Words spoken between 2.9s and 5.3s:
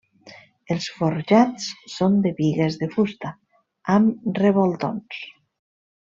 fusta amb revoltons.